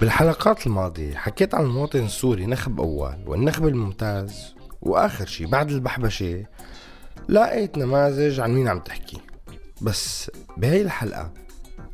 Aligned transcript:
بالحلقات 0.00 0.66
الماضية 0.66 1.14
حكيت 1.14 1.54
عن 1.54 1.64
المواطن 1.64 2.04
السوري 2.04 2.46
نخب 2.46 2.80
أول 2.80 3.16
والنخب 3.26 3.66
الممتاز 3.66 4.54
وآخر 4.82 5.26
شي 5.26 5.46
بعد 5.46 5.70
البحبشة 5.70 6.44
لقيت 7.28 7.78
نماذج 7.78 8.40
عن 8.40 8.54
مين 8.54 8.68
عم 8.68 8.80
تحكي 8.80 9.20
بس 9.82 10.30
بهي 10.56 10.82
الحلقة 10.82 11.32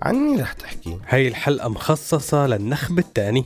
عن 0.02 0.14
مين 0.14 0.40
رح 0.40 0.52
تحكي؟ 0.52 0.98
هاي 1.08 1.28
الحلقة 1.28 1.68
مخصصة 1.68 2.46
للنخب 2.46 2.98
الثاني 2.98 3.44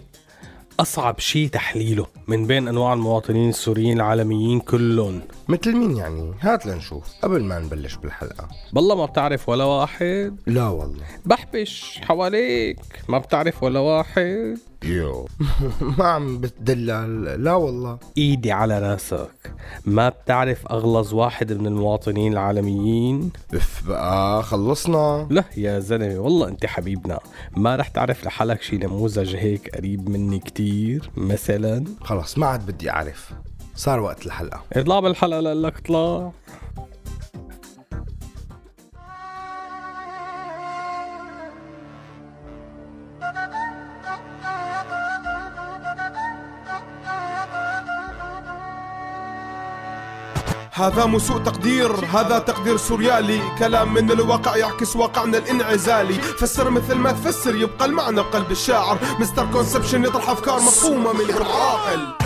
أصعب 0.81 1.19
شي 1.19 1.49
تحليله 1.49 2.07
من 2.29 2.47
بين 2.47 2.69
أنواع 2.69 2.93
المواطنين 2.93 3.49
السوريين 3.49 3.97
العالميين 3.97 4.61
كلهم. 4.61 5.21
مثل 5.49 5.77
مين 5.77 5.97
يعني؟ 5.97 6.35
هات 6.41 6.67
لنشوف 6.67 7.05
قبل 7.23 7.43
ما 7.43 7.59
نبلش 7.59 7.95
بالحلقة. 7.97 8.49
بالله 8.73 8.95
ما 8.95 9.07
بتعرف 9.07 9.49
ولا 9.49 9.65
واحد؟ 9.65 10.37
لا 10.47 10.69
والله. 10.69 11.05
بحبش 11.25 12.01
حواليك 12.05 12.79
ما 13.09 13.19
بتعرف 13.19 13.63
ولا 13.63 13.81
واحد؟ 13.81 14.59
يو. 14.85 15.29
ما 15.99 16.05
عم 16.05 16.39
بتدلل 16.39 17.45
لا 17.45 17.55
والله. 17.55 17.99
إيدي 18.19 18.53
على 18.53 18.79
راسك. 18.79 19.53
ما 19.87 20.09
بتعرف 20.09 20.67
أغلظ 20.67 21.15
واحد 21.15 21.53
من 21.53 21.67
المواطنين 21.67 22.33
العالميين؟ 22.33 23.31
إف 23.55 23.83
بقى 23.89 24.43
خلصنا. 24.43 25.27
لا 25.31 25.45
يا 25.57 25.79
زلمة 25.79 26.19
والله 26.19 26.49
أنت 26.49 26.67
حبيبنا. 26.67 27.21
ما 27.57 27.77
رح 27.77 27.89
تعرف 27.89 28.25
لحالك 28.25 28.63
شي 28.63 28.77
نموذج 28.79 29.37
هيك 29.37 29.77
قريب 29.77 30.09
مني 30.09 30.39
كتير 30.39 31.11
مثلا؟ 31.17 31.85
خلص 32.01 32.39
ما 32.39 32.47
عاد 32.47 32.67
بدي 32.67 32.91
أعرف. 32.91 33.31
صار 33.77 34.01
وقت 34.01 34.27
الحلقة 34.27 34.63
اطلع 34.73 35.01
بالحلقة 35.01 35.41
لك 35.41 35.79
اطلع 35.79 36.33
هذا 50.85 51.05
مو 51.05 51.19
سوء 51.19 51.39
تقدير 51.39 51.91
هذا 51.93 52.39
تقدير 52.39 52.77
سوريالي. 52.77 53.41
كلام 53.59 53.95
من 53.95 54.11
الواقع 54.11 54.57
يعكس 54.57 54.97
واقعنا 54.97 55.39
الانعزالي. 55.39 56.15
فسر 56.15 56.71
مثل 56.71 56.95
ما 56.95 57.13
تفسر 57.13 57.55
يبقى 57.55 57.85
المعنى 57.85 58.17
بقلب 58.17 58.51
الشاعر. 58.51 58.99
مستر 59.21 59.47
كونسبشن 59.53 60.05
يطرح 60.05 60.31
أفكار 60.31 60.57
مفهومة 60.57 61.13
من 61.13 61.21
غير 61.21 61.43
عاقل 61.43 62.25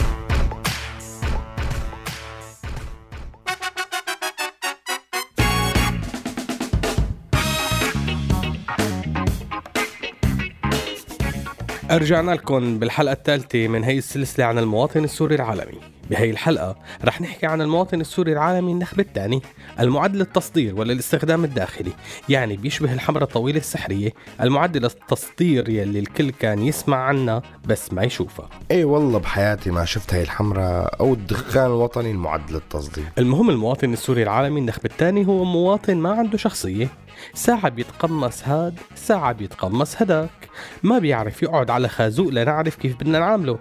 رجعنا 11.91 12.31
لكم 12.31 12.79
بالحلقة 12.79 13.13
الثالثة 13.13 13.69
من 13.69 13.85
هي 13.85 13.99
السلسلة 13.99 14.45
عن 14.45 14.59
المواطن 14.59 15.05
السوري 15.05 15.35
العالمي. 15.35 15.98
بهي 16.11 16.31
الحلقة 16.31 16.77
رح 17.05 17.21
نحكي 17.21 17.47
عن 17.47 17.61
المواطن 17.61 18.01
السوري 18.01 18.33
العالمي 18.33 18.73
النخب 18.73 19.01
الثاني 19.01 19.43
المعد 19.81 20.17
للتصدير 20.17 20.75
ولا 20.75 20.93
الاستخدام 20.93 21.45
الداخلي 21.45 21.93
يعني 22.29 22.57
بيشبه 22.57 22.93
الحمرة 22.93 23.25
الطويلة 23.25 23.59
السحرية 23.59 24.11
المعد 24.41 24.77
للتصدير 24.77 25.69
يلي 25.69 25.99
الكل 25.99 26.31
كان 26.31 26.63
يسمع 26.63 26.97
عنها 26.97 27.43
بس 27.67 27.93
ما 27.93 28.03
يشوفها. 28.03 28.49
إي 28.71 28.85
والله 28.85 29.19
بحياتي 29.19 29.71
ما 29.71 29.85
شفت 29.85 30.15
هاي 30.15 30.23
الحمراء 30.23 31.01
أو 31.01 31.13
الدخان 31.13 31.67
الوطني 31.67 32.11
المعد 32.11 32.51
للتصدير 32.51 33.05
المهم 33.19 33.51
المواطن 33.51 33.93
السوري 33.93 34.23
العالمي 34.23 34.61
النخب 34.61 34.85
الثاني 34.85 35.27
هو 35.27 35.45
مواطن 35.45 35.97
ما 35.97 36.11
عنده 36.11 36.39
شخصية 36.39 36.89
ساعة 37.35 37.69
بيتقمص 37.69 38.45
هاد 38.45 38.79
ساعة 38.95 39.33
بيتقمص 39.33 40.03
هداك. 40.03 40.49
ما 40.83 40.99
بيعرف 40.99 41.43
يقعد 41.43 41.71
على 41.71 41.89
خازوق 41.89 42.29
لنعرف 42.29 42.77
كيف 42.77 42.97
بدنا 42.97 43.19
نعامله. 43.19 43.59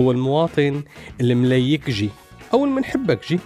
هو 0.00 0.10
المواطن 0.10 0.82
المليكجي 1.20 2.10
أو 2.54 2.64
المنحبكجي 2.64 3.40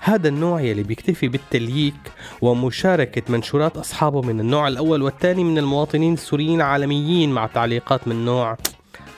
هذا 0.00 0.28
النوع 0.28 0.60
يلي 0.60 0.82
بيكتفي 0.82 1.28
بالتلييك 1.28 1.94
ومشاركة 2.42 3.22
منشورات 3.28 3.76
أصحابه 3.76 4.22
من 4.22 4.40
النوع 4.40 4.68
الأول 4.68 5.02
والثاني 5.02 5.44
من 5.44 5.58
المواطنين 5.58 6.12
السوريين 6.12 6.60
العالميين 6.60 7.30
مع 7.30 7.46
تعليقات 7.46 8.08
من 8.08 8.24
نوع. 8.24 8.56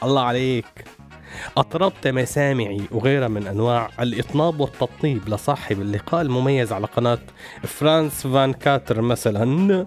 الله 0.03 0.23
عليك. 0.23 1.00
أطربت 1.57 2.09
مسامعي 2.09 2.81
وغيرها 2.91 3.29
من 3.29 3.47
أنواع 3.47 3.91
الإطناب 4.01 4.61
والتطنيب 4.61 5.29
لصاحب 5.29 5.81
اللقاء 5.81 6.23
المميز 6.23 6.73
على 6.73 6.87
قناة 6.87 7.19
فرانس 7.63 8.27
فان 8.27 8.53
كاتر 8.53 9.01
مثلا 9.01 9.87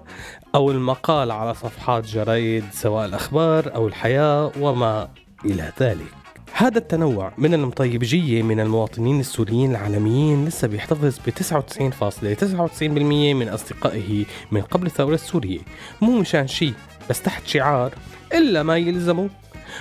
أو 0.56 0.72
المقال 0.72 1.32
على 1.32 1.54
صفحات 1.54 2.06
جرايد 2.06 2.64
سواء 2.72 3.06
الأخبار 3.06 3.76
أو 3.76 3.88
الحياة 3.88 4.52
وما 4.60 5.10
إلى 5.46 5.72
ذلك. 5.80 6.24
هذا 6.56 6.78
التنوع 6.78 7.34
من 7.38 7.54
المطيبجية 7.54 8.44
من 8.44 8.60
المواطنين 8.60 9.20
السوريين 9.20 9.72
العالميين 9.72 10.46
لسه 10.46 10.68
بيحتفظ 10.68 11.20
ب 11.26 11.30
99.99% 11.30 12.84
من 13.36 13.50
أصدقائه 13.50 14.26
من 14.52 14.62
قبل 14.62 14.86
الثورة 14.86 15.14
السورية. 15.14 15.60
مو 16.02 16.20
مشان 16.20 16.48
شيء 16.48 16.74
بس 17.10 17.22
تحت 17.22 17.48
شعار 17.48 17.94
إلا 18.34 18.64
ما 18.64 18.78
يلزمه. 18.78 19.30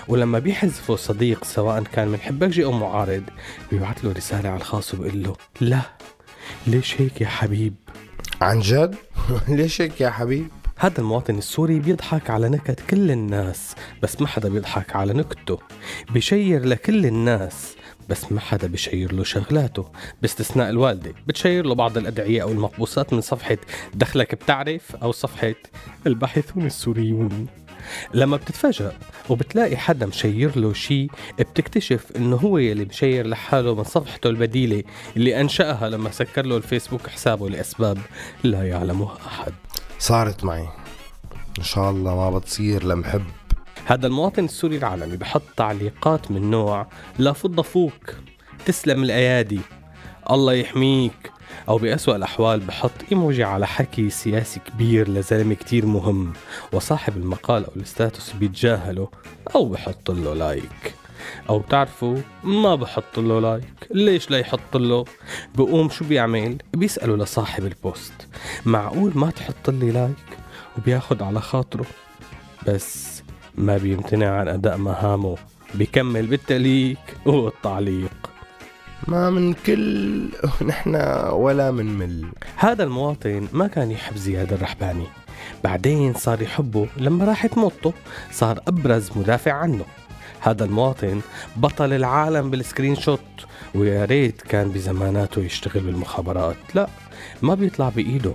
ولما 0.09 0.39
بيحذفوا 0.39 0.97
صديق 0.97 1.45
سواء 1.45 1.83
كان 1.83 2.09
من 2.09 2.21
حبكجي 2.21 2.65
أو 2.65 2.73
معارض 2.73 3.23
بيبعت 3.73 4.05
له 4.05 4.13
رسالة 4.13 4.49
على 4.49 4.59
الخاص 4.59 4.95
وبيقول 4.95 5.23
له 5.23 5.37
لا 5.61 5.81
ليش 6.67 7.01
هيك 7.01 7.21
يا 7.21 7.27
حبيب 7.27 7.75
عن 8.41 8.61
جد؟ 8.61 8.95
ليش 9.49 9.81
هيك 9.81 10.01
يا 10.01 10.11
حبيب؟ 10.11 10.49
هذا 10.79 10.99
المواطن 10.99 11.39
السوري 11.39 11.79
بيضحك 11.79 12.31
على 12.31 12.49
نكت 12.49 12.81
كل 12.91 13.11
الناس 13.11 13.75
بس 14.03 14.21
ما 14.21 14.27
حدا 14.27 14.49
بيضحك 14.49 14.97
على 14.97 15.13
نكته 15.13 15.59
بشير 16.11 16.65
لكل 16.65 17.07
الناس 17.07 17.77
بس 18.09 18.33
ما 18.33 18.41
حدا 18.41 18.67
بشير 18.69 19.13
له 19.13 19.25
شغلاته 19.25 19.87
باستثناء 20.23 20.71
الوالدة 20.71 21.15
بتشير 21.27 21.67
له 21.67 21.75
بعض 21.75 21.97
الأدعية 21.97 22.43
أو 22.43 22.53
المقبوسات 22.53 23.13
من 23.13 23.21
صفحة 23.21 23.57
دخلك 23.95 24.35
بتعرف 24.35 24.97
أو 24.97 25.13
صفحة 25.13 25.55
الباحثون 26.07 26.67
السوريون 26.67 27.47
لما 28.15 28.37
بتتفاجأ 28.37 28.93
وبتلاقي 29.29 29.77
حدا 29.77 30.07
مشير 30.07 30.59
له 30.59 30.73
شيء 30.73 31.11
بتكتشف 31.39 32.13
إنه 32.17 32.37
هو 32.37 32.59
يلي 32.59 32.85
مشير 32.85 33.27
لحاله 33.27 33.75
من 33.75 33.85
صفحته 33.85 34.31
البديلة 34.31 34.83
اللي 35.17 35.41
أنشأها 35.41 35.89
لما 35.89 36.11
سكر 36.11 36.47
له 36.47 36.57
الفيسبوك 36.57 37.07
حسابه 37.07 37.49
لأسباب 37.49 37.99
لا 38.45 38.69
يعلمها 38.69 39.17
أحد. 39.27 39.53
صارت 39.99 40.45
معي. 40.45 40.69
إن 41.59 41.65
شاء 41.65 41.91
الله 41.91 42.15
ما 42.15 42.39
بتصير 42.39 42.85
لمحب 42.85 43.25
هذا 43.87 44.07
المواطن 44.07 44.45
السوري 44.45 44.77
العالمي 44.77 45.17
بحط 45.17 45.43
تعليقات 45.57 46.31
من 46.31 46.51
نوع 46.51 46.87
لا 47.19 47.33
فض 47.33 47.61
فوك 47.61 48.15
تسلم 48.67 49.03
الأيادي 49.03 49.61
الله 50.31 50.53
يحميك 50.53 51.33
أو 51.69 51.79
بأسوأ 51.79 52.17
الأحوال 52.17 52.61
بحط 52.61 52.91
إيموجي 53.13 53.45
على 53.45 53.67
حكي 53.67 54.11
سياسي 54.11 54.61
كبير 54.61 55.09
لزلمة 55.09 55.55
كتير 55.55 55.87
مهم 55.87 56.33
وصاحب 56.73 57.17
المقال 57.17 57.65
أو 57.65 57.73
ال 57.77 57.85
status 57.85 58.33
بيتجاهله 58.33 59.09
أو 59.55 59.65
بحط 59.69 60.11
له 60.11 60.35
like. 60.35 60.95
أو 61.51 61.59
بتعرفوا 61.59 62.17
ما 62.45 62.75
بحط 62.75 63.19
له 63.19 63.41
like. 63.41 63.89
ليش 63.91 64.31
لا 64.31 64.39
يحط 64.39 64.77
له؟ 64.77 65.05
بقوم 65.55 65.89
شو 65.89 66.05
بيعمل؟ 66.05 66.57
بيسأله 66.75 67.17
لصاحب 67.17 67.67
ال 67.67 67.74
post. 67.74 68.13
معقول 68.67 69.13
ما 69.15 69.31
تحط 69.31 69.71
لي 69.71 69.91
like؟ 69.91 70.39
وبياخد 70.79 71.23
على 71.23 71.41
خاطره. 71.41 71.85
بس 72.69 73.23
ما 73.55 73.77
بيمتنع 73.77 74.31
عن 74.41 74.49
أداء 74.49 74.77
مهامه. 74.77 75.37
بيكمل 75.75 76.27
بالتليك 76.27 77.17
والتعليق. 77.27 78.32
ما 79.09 79.31
من 79.31 79.53
كل 79.53 80.29
نحن 80.69 80.95
ولا 81.33 81.71
من 81.71 81.99
مل. 81.99 82.27
هذا 82.57 82.85
المواطن 82.85 83.49
ما 83.53 83.67
كان 83.67 83.91
يحب 83.91 84.17
زياد 84.17 84.53
الرحباني. 84.53 85.07
بعدين 85.65 86.15
صار 86.15 86.43
يحبه 86.43 86.87
لما 86.97 87.25
راحت 87.25 87.59
موته 87.59 87.93
صار 88.33 88.61
أبرز 88.69 89.11
مدافع 89.17 89.53
عنه. 89.53 89.85
هذا 90.41 90.65
المواطن 90.65 91.21
بطل 91.57 91.93
العالم 91.93 92.51
بال 92.51 92.95
screenshot 92.95 93.21
ويا 93.75 94.05
ريت 94.05 94.43
كان 94.43 94.69
بزماناته 94.71 95.41
يشتغل 95.41 95.83
بالمخابرات. 95.83 96.57
لا 96.75 96.89
ما 97.43 97.55
بيطلع 97.55 97.89
بإيده. 97.89 98.35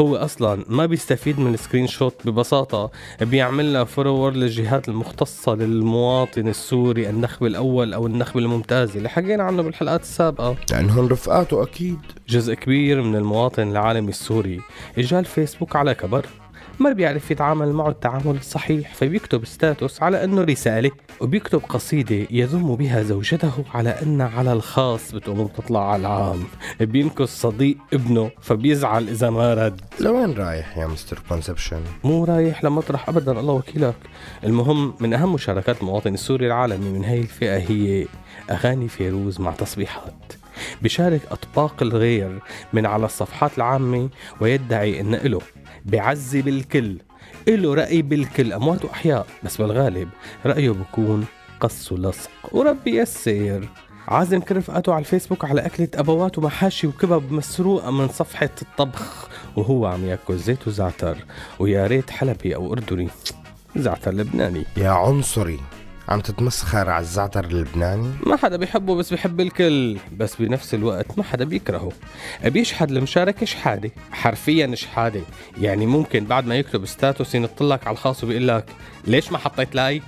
هو 0.00 0.16
أصلا 0.16 0.64
ما 0.68 0.86
بيستفيد 0.86 1.40
من 1.40 1.54
ال 1.54 1.86
screenshot 1.86 2.14
ببساطة. 2.24 2.90
بيعمل 3.20 3.72
لها 3.72 3.84
forward 3.84 4.36
للجهات 4.36 4.88
المختصة 4.88 5.54
للمواطن 5.54 6.48
السوري 6.48 7.10
النخب 7.10 7.46
الأول 7.46 7.94
أو 7.94 8.06
النخب 8.06 8.38
الممتاز 8.38 8.96
اللي 8.96 9.08
حكينا 9.08 9.42
عنه 9.42 9.62
بالحلقات 9.62 10.00
السابقة. 10.00 10.56
لأنهم 10.70 11.08
رفقاته 11.08 11.62
أكيد. 11.62 11.98
جزء 12.28 12.54
كبير 12.54 13.02
من 13.02 13.16
المواطن 13.16 13.70
العالمي 13.70 14.08
السوري. 14.08 14.60
اجى 14.98 15.18
الفيسبوك 15.18 15.76
على 15.76 15.94
كبر. 15.94 16.26
ما 16.80 16.92
بيعرف 16.92 17.30
يتعامل 17.30 17.72
معه 17.72 17.88
التعامل 17.88 18.36
الصحيح 18.36 18.94
فبيكتب 18.94 19.44
status 19.44 20.02
على 20.02 20.24
إنه 20.24 20.42
رسالة 20.42 20.90
وبيكتب 21.20 21.62
قصيدة 21.68 22.26
يذم 22.30 22.76
بها 22.76 23.02
زوجته 23.02 23.64
على 23.74 23.90
ان 23.90 24.20
على 24.20 24.52
الخاص 24.52 25.12
بتقوم 25.12 25.44
بتطلع 25.44 25.92
على 25.92 26.00
العام. 26.00 26.44
بينكس 26.80 27.28
صديق 27.28 27.76
ابنه 27.92 28.30
فبيزعل 28.40 29.08
إذا 29.08 29.30
ما 29.30 29.54
رد. 29.54 29.80
لوين 30.00 30.32
رايح 30.34 30.78
يا 30.78 30.86
mister 30.86 31.22
Conception؟ 31.28 31.80
مو 32.04 32.24
رايح 32.24 32.64
لمطرح 32.64 33.08
ابدا 33.08 33.40
الله 33.40 33.52
وكيلك. 33.52 33.96
المهم 34.44 34.94
من 35.00 35.14
أهم 35.14 35.32
مشاركات 35.32 35.80
المواطن 35.80 36.14
السوري 36.14 36.46
العالمي 36.46 36.90
من 36.90 37.04
هاي 37.04 37.20
الفئة 37.20 37.56
هي 37.56 38.06
أغاني 38.50 38.88
فيروز 38.88 39.40
مع 39.40 39.52
تصبيحات. 39.52 40.32
بشارك 40.82 41.20
أطباق 41.30 41.82
الغير 41.82 42.38
من 42.72 42.86
على 42.86 43.04
الصفحات 43.06 43.50
العامة 43.56 44.08
ويدعي 44.40 45.00
أن 45.00 45.14
له 45.14 45.40
بعزي 45.88 46.42
بالكل. 46.42 46.96
له 47.48 47.74
رأي 47.74 48.02
بالكل. 48.02 48.52
أموات 48.52 48.84
وأحياء 48.84 49.26
بس 49.42 49.56
بالغالب 49.56 50.08
رأيه 50.46 50.70
بكون 50.70 51.26
قص 51.60 51.92
ولصق. 51.92 52.30
وربي 52.52 52.96
يسر 52.96 53.68
عازم 54.08 54.40
كل 54.40 54.56
رفقاته 54.56 54.92
على 54.92 55.00
الفيسبوك 55.00 55.44
على 55.44 55.66
أكلة 55.66 55.88
أبوات 55.94 56.38
ومحاشي 56.38 56.86
وكبب 56.86 57.32
مسروقة 57.32 57.90
من 57.90 58.08
صفحة 58.08 58.50
الطبخ 58.62 59.28
وهو 59.56 59.86
عم 59.86 60.04
يأكل 60.04 60.36
زيت 60.36 60.68
وزعتر. 60.68 61.18
ويا 61.58 61.86
ريت 61.86 62.10
حلبي 62.10 62.54
أو 62.54 62.72
أردني. 62.72 63.08
زعتر 63.76 64.12
لبناني. 64.12 64.64
يا 64.76 64.90
عنصري. 64.90 65.60
عم 66.08 66.20
تتمسخر 66.20 66.90
على 66.90 67.02
الزعتر 67.02 67.44
اللبناني؟ 67.44 68.10
ما 68.26 68.36
حدا 68.36 68.56
بيحبه 68.56 68.94
بس 68.94 69.10
بيحب 69.10 69.40
الكل 69.40 69.98
بس 70.16 70.36
بنفس 70.36 70.74
الوقت 70.74 71.18
ما 71.18 71.24
حدا 71.24 71.44
بيكرهه. 71.44 71.92
بيشحد 72.44 72.90
المشاركة 72.90 73.46
شحادة 73.46 73.90
حرفيا 74.12 74.74
شحادة. 74.74 75.20
يعني 75.60 75.86
ممكن 75.86 76.24
بعد 76.24 76.46
ما 76.46 76.56
يكتب 76.56 76.86
status 76.86 77.34
ينطلك 77.34 77.86
على 77.86 77.94
الخاص 77.94 78.24
وبيقول 78.24 78.48
لك 78.48 78.64
ليش 79.06 79.32
ما 79.32 79.38
حطيت 79.38 79.74
like 79.74 80.02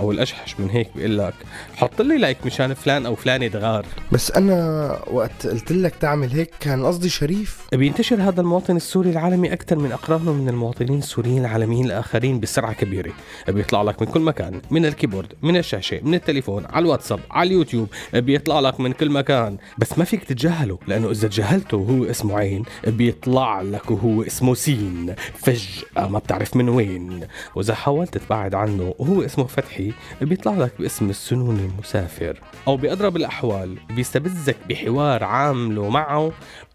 أو 0.00 0.12
الاجحش 0.12 0.60
من 0.60 0.70
هيك 0.70 0.88
بيقول 0.96 1.18
لك 1.18 1.34
حط 1.76 2.02
لي 2.02 2.18
like 2.18 2.46
مشان 2.46 2.74
فلان 2.74 3.06
أو 3.06 3.14
فلانه 3.14 3.46
دغار 3.46 3.86
بس 4.12 4.30
أنا 4.30 4.98
وقت 5.10 5.46
قلت 5.46 5.72
لك 5.72 5.94
تعمل 6.00 6.30
هيك 6.30 6.50
كان 6.60 6.86
قصدي 6.86 7.08
شريف. 7.08 7.66
بينتشر 7.72 8.22
هذا 8.22 8.40
المواطن 8.40 8.76
السوري 8.76 9.10
العالمي 9.10 9.52
أكثر 9.52 9.78
من 9.78 9.92
أقرانه 9.92 10.32
من 10.32 10.48
المواطنين 10.48 10.98
السوريين 10.98 11.38
العالميين 11.38 11.86
الآخرين 11.86 12.40
بسرعة 12.40 12.72
كبيرة. 12.72 13.12
بيطلع 13.48 13.82
لك 13.82 14.02
من 14.02 14.08
كل 14.08 14.20
مكان 14.20 14.60
من 14.70 14.86
ال 14.86 14.91
keyboard 14.91 15.32
من 15.42 15.56
الشاشة 15.56 16.00
من 16.02 16.14
التليفون 16.14 16.66
على 16.66 16.82
الواتساب 16.82 17.20
على 17.30 17.46
اليوتيوب. 17.46 17.88
بيطلع 18.12 18.60
لك 18.60 18.80
من 18.80 18.92
كل 18.92 19.10
مكان. 19.10 19.56
بس 19.78 19.98
ما 19.98 20.04
فيك 20.04 20.24
تتجاهله 20.24 20.78
لأنه 20.86 21.10
إذا 21.10 21.28
تجاهلته 21.28 21.76
وهو 21.76 22.04
اسمه 22.04 22.38
عين 22.38 22.62
بيطلع 22.86 23.62
لك 23.62 23.90
وهو 23.90 24.22
اسمه 24.22 24.54
سين. 24.54 25.14
فجأة 25.34 26.08
ما 26.08 26.18
بتعرف 26.18 26.56
من 26.56 26.68
وين. 26.68 27.20
وإذا 27.54 27.74
حاولت 27.74 28.18
تبعد 28.18 28.54
عنه 28.54 28.94
وهو 28.98 29.22
اسمه 29.22 29.46
فتحي 29.46 29.85
بيطلع 30.20 30.52
لك 30.52 30.72
باسم 30.78 31.10
السنون 31.10 31.56
المسافر 31.58 32.40
أو 32.68 32.76
بأضرب 32.76 33.16
الأحوال 33.16 33.78
بيستبزك 33.90 34.56
بحوار 34.68 35.24
عامله 35.24 35.88
معه. 35.88 36.32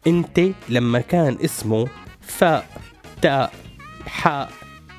أنت 0.08 0.42
لما 0.70 1.00
كان 1.00 1.38
اسمه 1.46 1.88
فاء 2.22 2.68
تاء 3.22 3.54
حاء 4.08 4.52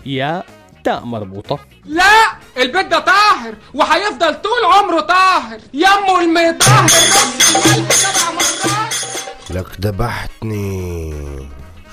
ياء 0.06 0.46
تاء 0.84 1.04
مربوطة. 1.04 1.58
لا! 1.84 2.32
البيت 2.56 2.86
ده 2.86 2.98
طاهر 2.98 3.54
وهيفضل 3.74 4.34
طول 4.34 4.64
عمره 4.74 5.00
طاهر. 5.00 5.58
يمه 5.74 6.20
المطهر 6.20 6.90
مرات 7.54 9.00
لك 9.50 9.80
ذبحتني. 9.80 11.12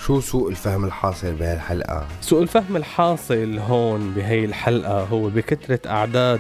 شو 0.10 0.20
سوء 0.20 0.50
الفهم 0.50 0.86
الحاصل 0.86 1.32
بهالحلقة؟ 1.32 2.08
سوء 2.22 2.42
الفهم 2.42 2.76
الحاصل 2.76 3.60
هون 3.60 4.12
بهي 4.12 4.46
الحلقة 4.46 5.04
هو 5.04 5.30
بكثرة 5.30 5.90
أعداد 5.90 6.40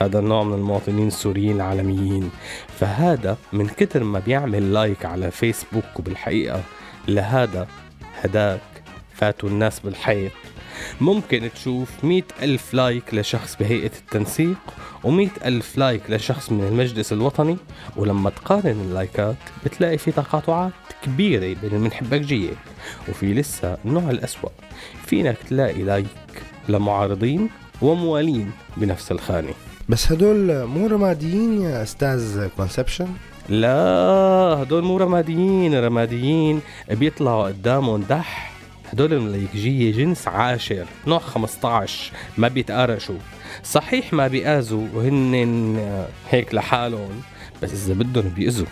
هذا 0.00 0.18
النوع 0.18 0.42
من 0.42 0.54
المواطنين 0.54 1.06
السوريين 1.06 1.56
العالميين 1.56 2.30
فهذا 2.68 3.36
من 3.52 3.66
كتر 3.66 4.04
ما 4.04 4.18
بيعمل 4.18 4.72
like 4.72 5.04
على 5.04 5.30
فيسبوك 5.30 5.84
وبالحقيقة 5.98 6.62
لهذا 7.08 7.66
هداك 8.22 8.60
فاتوا 9.14 9.48
الناس 9.48 9.80
بالحيط 9.80 10.32
ممكن 11.00 11.50
تشوف 11.54 12.04
مئة 12.04 12.24
ألف 12.42 12.74
like 12.74 13.14
لشخص 13.14 13.56
بهيئة 13.60 13.90
التنسيق 13.98 14.58
ومئة 15.04 15.30
ألف 15.44 15.78
like 15.78 16.02
لشخص 16.08 16.52
من 16.52 16.64
المجلس 16.64 17.12
الوطني. 17.12 17.56
ولما 17.96 18.30
تقارن 18.30 18.80
اللايكات 18.88 19.36
بتلاقي 19.64 19.98
في 19.98 20.12
تقاطعات 20.12 20.72
كبيرة 21.02 21.56
بين 21.62 21.70
المنحبكجية 21.72 22.52
وفي 23.08 23.34
لسه 23.34 23.76
النوع 23.84 24.10
الأسوأ. 24.10 24.50
فينك 25.06 25.36
تلاقي 25.48 25.82
like 25.82 26.06
لمعارضين 26.68 27.48
وموالين 27.82 28.50
بنفس 28.76 29.12
الخانة. 29.12 29.52
بس 29.88 30.12
هدول 30.12 30.64
مو 30.64 30.86
رماديين 30.86 31.62
يا 31.62 31.82
أستاذ 31.82 32.48
Conception؟ 32.56 33.08
لا 33.48 33.76
هدول 34.62 34.84
مو 34.84 34.96
رماديين. 34.96 35.84
رماديين 35.84 36.60
بيطلعوا 36.90 37.46
قدامهم 37.46 38.02
دح 38.02 38.53
هدول 38.94 39.12
الملايكجية 39.12 39.92
جنس 39.92 40.28
عاشر 40.28 40.86
نوع 41.06 41.18
15 41.18 42.12
ما 42.38 42.48
بيتقارشوا 42.48 43.18
صحيح 43.64 44.12
ما 44.12 44.26
بيآذوا 44.28 44.88
وهن 44.94 46.06
هيك 46.30 46.54
لحالهم 46.54 47.22
بس 47.62 47.72
إذا 47.72 47.94
بدهم 47.94 48.28
بيأذوا. 48.28 48.66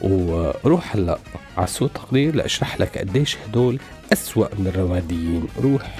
وروح 0.00 0.96
هلا 0.96 1.18
على 1.56 1.66
سوء 1.66 1.88
تقدير 1.88 2.34
لأشرح 2.34 2.80
لك 2.80 2.98
قديش 2.98 3.36
هدول 3.46 3.78
أسوأ 4.12 4.48
من 4.58 4.66
الرماديين 4.66 5.46
روح. 5.62 5.96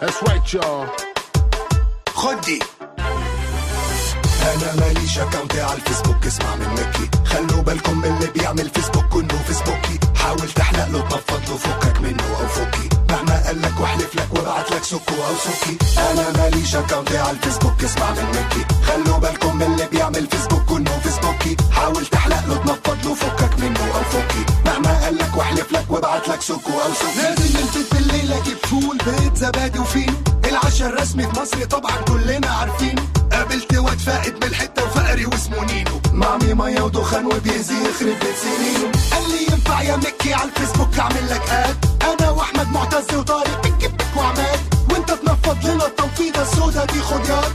That's 0.00 0.22
right, 0.22 0.52
y'all. 0.52 0.86
خدي. 2.14 2.77
أنا 4.62 4.74
ماليش 4.80 5.18
account 5.18 5.56
على 5.56 5.74
الفيسبوك 5.74 6.26
اسمع 6.26 6.56
من 6.56 6.68
مكي. 6.68 7.10
خلوا 7.24 7.62
بالكم 7.62 7.98
من 7.98 8.04
اللي 8.04 8.26
بيعمل 8.26 8.70
فيسبوك 8.74 9.04
كله 9.04 9.38
فيسبوكي. 9.46 9.98
حاول 10.16 10.50
تحلق 10.50 10.88
له 10.88 11.00
تنفض 11.00 11.50
له 11.50 11.56
فكك 11.56 12.00
منه 12.00 12.24
أو 12.40 12.48
فكي. 12.48 12.88
مهما 13.10 13.46
قال 13.46 13.62
لك 13.62 13.80
واحلف 13.80 14.14
لك 14.14 14.28
وابعت 14.34 14.70
لك 14.70 14.84
سكو 14.84 15.14
أو 15.14 15.34
سكي. 15.44 15.78
أنا 15.98 16.30
ماليش 16.38 16.74
account 16.74 17.12
على 17.12 17.30
الفيسبوك 17.30 17.84
اسمع 17.84 18.10
من 18.10 18.28
مكي. 18.28 18.64
خلوا 18.86 19.18
بالكم 19.18 19.56
من 19.56 19.62
اللي 19.62 19.86
بيعمل 19.92 20.26
فيسبوك 20.26 20.64
كله 20.64 20.98
فيسبوكي. 21.02 21.56
حاول 21.72 22.06
تحلق 22.06 22.46
له 22.46 22.56
تنفض 22.56 23.06
له 23.06 23.14
فكك 23.14 23.58
منه 23.58 23.80
أو 23.80 24.02
فكي. 24.02 24.44
مهما 24.66 25.04
قال 25.04 25.18
لك 25.18 25.36
واحلف 25.36 25.72
لك 25.72 25.86
وابعت 25.90 26.28
لك 26.28 26.42
سكو 26.42 26.72
أو 26.72 26.94
سكي. 26.94 27.22
نازل 27.22 27.58
البيت 27.58 27.94
بالليل 27.94 28.32
أجيب 28.32 28.58
فول 28.66 28.98
بيت 29.06 29.36
زبادي 29.36 29.78
وفينو 29.78 30.14
العشاء 30.44 30.88
الرسمي 30.88 31.22
في 31.22 31.40
مصر 31.40 31.64
طبعا 31.64 31.96
كلنا 31.96 32.50
عارفينه 32.50 33.02
قابلت 33.32 33.74
واد 33.76 33.98
فائد 33.98 34.37
ميه 37.08 37.16
ودخان 37.16 37.26
وبيزي 37.26 37.74
يخرب 37.74 38.08
بيت 38.08 38.36
سنينه 38.36 38.92
قال 39.12 39.30
لي 39.30 39.42
ينفع 39.42 39.82
يا 39.82 39.96
مكي 39.96 40.34
على 40.34 40.50
الفيسبوك 40.50 40.98
أعمل 40.98 41.30
لك 41.30 41.48
add. 41.50 41.76
أنا 42.02 42.30
وأحمد 42.30 42.68
معتز 42.72 43.14
وطارق 43.14 43.66
بك 43.66 43.90
بك 43.90 44.16
وعماد. 44.16 44.58
وأنت 44.90 45.10
تنفض 45.10 45.66
لنا 45.66 45.86
التنفيضه 45.86 46.42
السودا 46.42 46.84
دي 46.84 47.00
خد 47.00 47.28
ياد. 47.28 47.52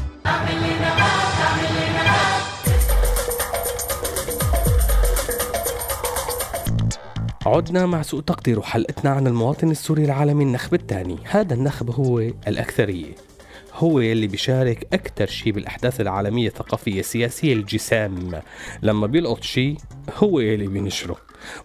عدنا 7.46 7.86
مع 7.86 8.02
سوء 8.02 8.22
تقدير 8.22 8.60
وحلقتنا 8.60 9.10
عن 9.10 9.28
المواطن 9.28 9.72
السوري 9.72 10.06
العالمي 10.06 10.44
النخب 10.44 10.74
الثاني. 10.74 11.18
هذا 11.30 11.54
النخب 11.54 11.90
هو 11.90 12.20
الأكثرية. 12.20 13.33
هو 13.76 14.00
يلي 14.00 14.28
بيشارك 14.28 14.88
أكثر 14.94 15.26
شيء 15.26 15.54
بالأحداث 15.54 16.02
العالمية 16.02 16.48
الثقافية 16.48 17.00
السياسية 17.00 17.54
الجسام. 17.54 18.42
لما 18.82 19.08
بيلقط 19.08 19.44
شيء 19.44 19.78
هو 20.18 20.40
يلي 20.40 20.68
بينشره. 20.68 21.18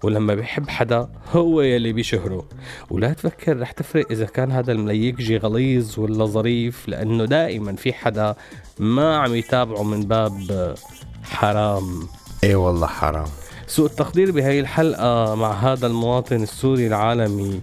ولما 0.03 0.35
بيحب 0.35 0.69
حدا 0.69 1.09
هو 1.33 1.61
يلي 1.61 1.93
بيشهره. 1.93 2.49
ولا 2.91 3.13
تفكر 3.13 3.61
رح 3.61 3.73
تفرق 3.73 4.07
إذا 4.11 4.25
كان 4.25 4.53
هذا 4.53 4.73
المليكجي 4.73 5.37
غليظ 5.37 5.99
ولا 5.99 6.25
ظريف 6.25 6.89
لأنه 6.89 7.25
دائما 7.25 7.77
في 7.77 7.93
حدا 7.93 8.35
ما 8.79 9.17
عم 9.17 9.35
يتابعه 9.35 9.83
من 9.83 10.01
باب 10.01 10.75
حرام. 11.23 12.09
إيه 12.45 12.57
والله 12.57 12.87
حرام. 12.87 13.29
سوء 13.67 13.87
التقدير 13.87 14.31
بهي 14.31 14.61
الحلقة 14.61 15.35
مع 15.35 15.53
هذا 15.53 15.87
المواطن 15.87 16.43
السوري 16.43 16.87
العالمي. 16.87 17.61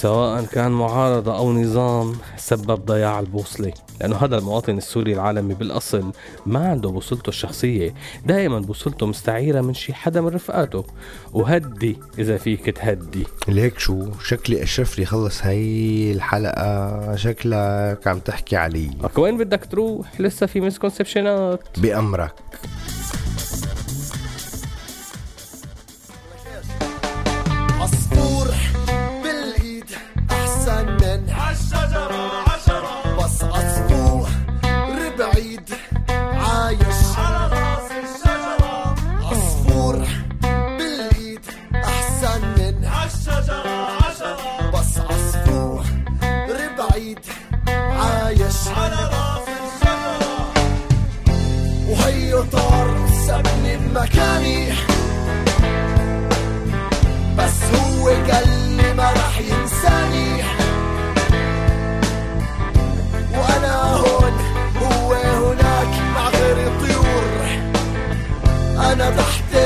سواء 0.00 0.44
كان 0.44 0.72
معارضة 0.72 1.36
أو 1.36 1.52
نظام 1.52 2.16
سبب 2.36 2.86
ضياع 2.86 3.20
البوصلة 3.20 3.72
لأنه 4.00 4.16
هذا 4.16 4.38
المواطن 4.38 4.78
السوري 4.78 5.12
العالمي 5.12 5.54
بالأصل 5.54 6.12
ما 6.46 6.68
عنده 6.68 6.90
بوصلته 6.90 7.28
الشخصية. 7.28 7.94
دائما 8.26 8.58
بوصلته 8.58 9.06
مستعيرة 9.06 9.60
من 9.60 9.74
شي 9.74 9.94
حدا 9.94 10.20
من 10.20 10.28
رفقاته. 10.28 10.84
وهدي 11.32 11.96
إذا 12.18 12.36
فيك 12.36 12.70
تهدي. 12.70 13.26
ليك 13.48 13.78
شو؟ 13.78 14.06
شكلي 14.24 14.62
أشرف 14.62 14.98
لي 14.98 15.04
خلص 15.04 15.42
هاي 15.42 16.12
الحلقة. 16.12 17.16
شكلك 17.16 18.06
عم 18.06 18.18
تحكي 18.18 18.56
علي. 18.56 18.90
وين 19.18 19.38
بدك 19.38 19.64
تروح؟ 19.64 20.20
لسه 20.20 20.46
في 20.46 20.60
مسكونسبشنات 20.60 21.60
بأمرك. 21.78 22.34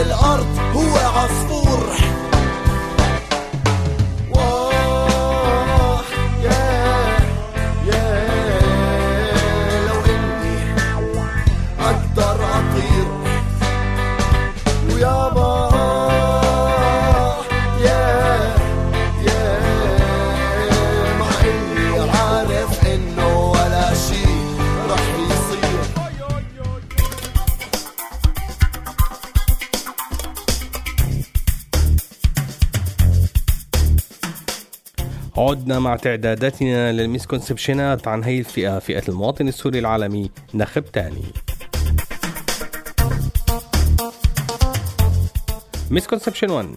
الأرض 0.05 0.47
هو 0.77 0.97
عصفور 1.19 1.64
عدنا 35.51 35.79
مع 35.79 35.97
تعداداتنا 35.97 36.93
للميسكونسبشنات 36.93 38.09
عن 38.09 38.25
هي 38.25 38.39
الفئة 38.39 38.79
فئة 38.79 39.03
المواطن 39.09 39.49
السوري 39.49 39.79
العالمي. 39.79 40.31
نخب 40.55 40.85
تاني. 40.85 41.23
misconception 45.91 46.51
1 46.51 46.69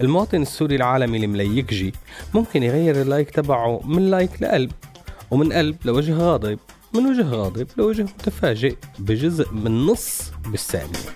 المواطن 0.00 0.42
السوري 0.42 0.76
العالمي 0.76 1.24
المليكجي 1.24 1.92
ممكن 2.34 2.62
يغير 2.62 3.02
ال 3.02 3.08
like 3.08 3.30
تبعه 3.30 3.80
من 3.84 4.10
like 4.10 4.42
لقلب 4.42 4.72
ومن 5.30 5.52
قلب 5.52 5.76
لوجه 5.84 6.12
غاضب 6.12 6.58
من 6.94 7.06
وجه 7.06 7.22
غاضب 7.22 7.66
لوجه 7.76 8.02
متفاجئ 8.02 8.76
بجزء 8.98 9.52
من 9.52 9.86
نص 9.86 10.32
بالثانية. 10.46 11.10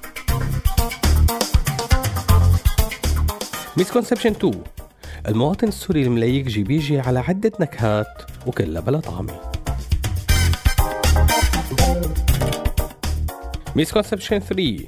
misconception 3.77 4.31
2 4.31 4.63
المواطن 5.29 5.69
السوري 5.69 6.03
المليكجي 6.03 6.63
بيجي 6.63 7.01
على 7.01 7.19
عدة 7.19 7.53
نكهات 7.61 8.23
وكلها 8.47 8.81
بلا 8.83 9.01
طعمة 9.01 9.41
misconception 13.77 14.39
3 14.39 14.79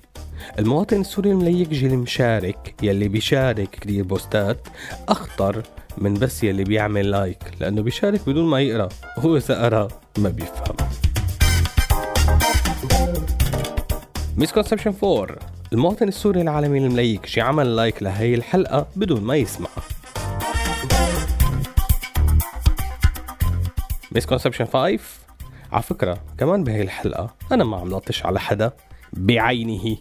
المواطن 0.58 1.00
السوري 1.00 1.30
المليكجي 1.30 1.86
المشارك 1.86 2.74
يلي 2.82 3.08
بيشارك 3.08 3.70
كتير 3.70 4.04
بوستات 4.04 4.68
أخطر 5.08 5.62
من 5.98 6.14
بس 6.14 6.44
يلي 6.44 6.64
بيعمل 6.64 7.10
like 7.10 7.38
لأنه 7.60 7.82
بيشارك 7.82 8.20
بدون 8.26 8.50
ما 8.50 8.60
يقرأ 8.60 8.88
وهو 9.18 9.36
إذا 9.36 9.62
قرأ 9.64 9.88
ما 10.18 10.28
بيفهم. 10.28 10.76
misconception 14.36 14.94
4 15.04 15.36
المواطن 15.72 16.08
السوري 16.08 16.40
العالمي 16.40 16.78
المليكجي 16.78 17.40
عمل 17.40 17.76
like 17.76 18.02
لهي 18.02 18.34
الحلقة 18.34 18.86
بدون 18.96 19.20
ما 19.20 19.36
يسمعها 19.36 19.82
misconception 24.16 24.64
5 24.64 24.98
على 25.72 25.82
فكرة 25.82 26.18
كمان 26.38 26.64
بهي 26.64 26.82
الحلقة 26.82 27.34
أنا 27.52 27.64
ما 27.64 27.76
عم 27.76 27.88
لطش 27.88 28.26
على 28.26 28.40
حدا 28.40 28.72
بعينه. 29.12 29.96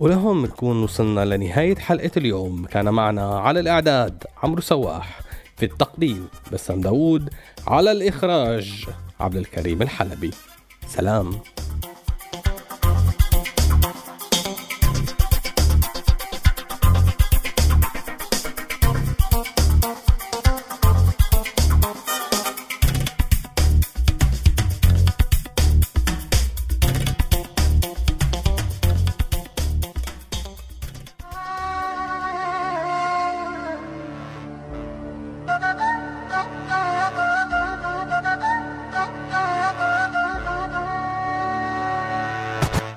ولهون 0.00 0.42
بنكون 0.42 0.82
وصلنا 0.82 1.24
لنهاية 1.24 1.76
حلقة 1.76 2.10
اليوم. 2.16 2.64
كان 2.66 2.88
معنا 2.88 3.38
على 3.38 3.60
الإعداد 3.60 4.24
عمرو 4.42 4.60
سواح 4.60 5.20
في 5.56 5.64
التقديم 5.64 6.28
بسام 6.52 6.80
داوود 6.80 7.30
على 7.66 7.92
الإخراج 7.92 8.86
عبد 9.20 9.36
الكريم 9.36 9.82
الحلبي. 9.82 10.30
سلام. 10.86 11.30